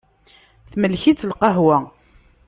[0.71, 1.77] Temlek-itt lqahwa.